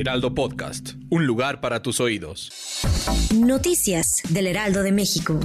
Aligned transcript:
Heraldo 0.00 0.34
Podcast. 0.34 0.92
Un 1.10 1.26
lugar 1.26 1.60
para 1.60 1.82
tus 1.82 2.00
oídos. 2.00 2.50
Noticias 3.34 4.22
del 4.30 4.46
Heraldo 4.46 4.82
de 4.82 4.92
México. 4.92 5.38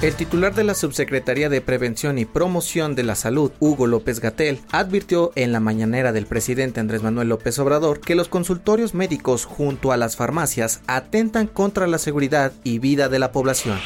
El 0.00 0.14
titular 0.14 0.54
de 0.54 0.64
la 0.64 0.74
Subsecretaría 0.74 1.50
de 1.50 1.60
Prevención 1.60 2.16
y 2.16 2.24
Promoción 2.24 2.94
de 2.94 3.02
la 3.02 3.14
Salud, 3.14 3.52
Hugo 3.60 3.86
López 3.86 4.20
Gatel, 4.20 4.60
advirtió 4.70 5.32
en 5.34 5.52
la 5.52 5.60
mañanera 5.60 6.12
del 6.12 6.24
presidente 6.24 6.80
Andrés 6.80 7.02
Manuel 7.02 7.28
López 7.28 7.58
Obrador 7.58 8.00
que 8.00 8.14
los 8.14 8.28
consultorios 8.28 8.94
médicos 8.94 9.44
junto 9.44 9.92
a 9.92 9.98
las 9.98 10.16
farmacias 10.16 10.80
atentan 10.86 11.46
contra 11.46 11.86
la 11.86 11.98
seguridad 11.98 12.54
y 12.64 12.78
vida 12.78 13.10
de 13.10 13.18
la 13.18 13.32
población. 13.32 13.78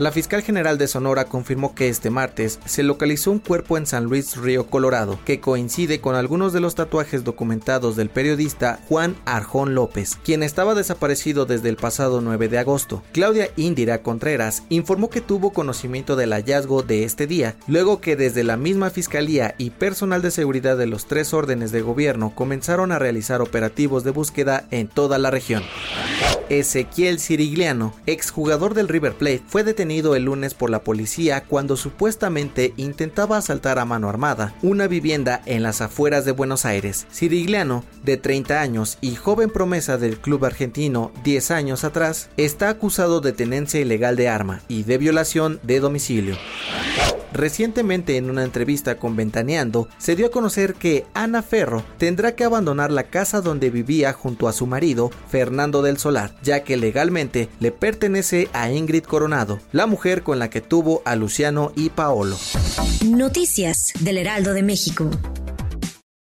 La 0.00 0.10
fiscal 0.10 0.42
general 0.42 0.76
de 0.76 0.88
Sonora 0.88 1.26
confirmó 1.26 1.76
que 1.76 1.88
este 1.88 2.10
martes 2.10 2.58
se 2.64 2.82
localizó 2.82 3.30
un 3.30 3.38
cuerpo 3.38 3.78
en 3.78 3.86
San 3.86 4.02
Luis 4.04 4.36
Río 4.36 4.66
Colorado 4.66 5.20
que 5.24 5.38
coincide 5.38 6.00
con 6.00 6.16
algunos 6.16 6.52
de 6.52 6.58
los 6.58 6.74
tatuajes 6.74 7.22
documentados 7.22 7.94
del 7.94 8.10
periodista 8.10 8.80
Juan 8.88 9.14
Arjón 9.24 9.76
López, 9.76 10.18
quien 10.24 10.42
estaba 10.42 10.74
desaparecido 10.74 11.46
desde 11.46 11.68
el 11.68 11.76
pasado 11.76 12.20
9 12.20 12.48
de 12.48 12.58
agosto. 12.58 13.04
Claudia 13.12 13.50
Indira 13.54 14.02
Contreras 14.02 14.64
informó 14.68 15.10
que 15.10 15.20
tuvo 15.20 15.52
conocimiento 15.52 16.16
del 16.16 16.32
hallazgo 16.32 16.82
de 16.82 17.04
este 17.04 17.28
día, 17.28 17.54
luego 17.68 18.00
que 18.00 18.16
desde 18.16 18.42
la 18.42 18.56
misma 18.56 18.90
fiscalía 18.90 19.54
y 19.58 19.70
personal 19.70 20.22
de 20.22 20.32
seguridad 20.32 20.76
de 20.76 20.86
los 20.86 21.06
tres 21.06 21.32
órdenes 21.32 21.70
de 21.70 21.82
gobierno 21.82 22.32
comenzaron 22.34 22.90
a 22.90 22.98
realizar 22.98 23.40
operativos 23.40 24.02
de 24.02 24.10
búsqueda 24.10 24.66
en 24.72 24.88
toda 24.88 25.18
la 25.18 25.30
región. 25.30 25.62
Ezequiel 26.48 27.20
Cirigliano, 27.20 27.94
exjugador 28.06 28.74
del 28.74 28.88
River 28.88 29.14
Plate, 29.14 29.42
fue 29.46 29.64
detenido 29.64 30.14
el 30.14 30.24
lunes 30.24 30.54
por 30.54 30.70
la 30.70 30.84
policía 30.84 31.44
cuando 31.44 31.76
supuestamente 31.76 32.74
intentaba 32.76 33.38
asaltar 33.38 33.78
a 33.78 33.84
mano 33.84 34.08
armada 34.08 34.54
una 34.62 34.86
vivienda 34.86 35.42
en 35.46 35.62
las 35.62 35.80
afueras 35.80 36.24
de 36.24 36.32
Buenos 36.32 36.64
Aires. 36.64 37.06
Cirigliano, 37.12 37.84
de 38.02 38.16
30 38.16 38.60
años 38.60 38.98
y 39.00 39.14
joven 39.14 39.50
promesa 39.50 39.98
del 39.98 40.18
club 40.18 40.44
argentino 40.44 41.12
10 41.24 41.50
años 41.50 41.84
atrás, 41.84 42.28
está 42.36 42.68
acusado 42.68 43.20
de 43.20 43.32
tenencia 43.32 43.80
ilegal 43.80 44.16
de 44.16 44.28
arma 44.28 44.60
y 44.68 44.82
de 44.84 44.98
violación 44.98 45.60
de 45.62 45.80
domicilio. 45.80 46.36
Recientemente 47.34 48.16
en 48.16 48.30
una 48.30 48.44
entrevista 48.44 48.96
con 48.96 49.16
Ventaneando, 49.16 49.88
se 49.98 50.14
dio 50.14 50.26
a 50.26 50.30
conocer 50.30 50.74
que 50.74 51.04
Ana 51.14 51.42
Ferro 51.42 51.84
tendrá 51.98 52.36
que 52.36 52.44
abandonar 52.44 52.92
la 52.92 53.02
casa 53.10 53.40
donde 53.40 53.70
vivía 53.70 54.12
junto 54.12 54.46
a 54.46 54.52
su 54.52 54.68
marido, 54.68 55.10
Fernando 55.28 55.82
del 55.82 55.98
Solar, 55.98 56.36
ya 56.44 56.62
que 56.62 56.76
legalmente 56.76 57.48
le 57.58 57.72
pertenece 57.72 58.48
a 58.52 58.70
Ingrid 58.70 59.02
Coronado, 59.02 59.58
la 59.72 59.86
mujer 59.86 60.22
con 60.22 60.38
la 60.38 60.48
que 60.48 60.60
tuvo 60.60 61.02
a 61.04 61.16
Luciano 61.16 61.72
y 61.74 61.90
Paolo. 61.90 62.36
Noticias 63.04 63.92
del 63.98 64.18
Heraldo 64.18 64.54
de 64.54 64.62
México. 64.62 65.10